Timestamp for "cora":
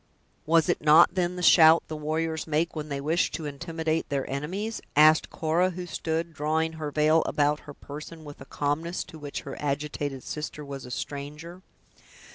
5.29-5.69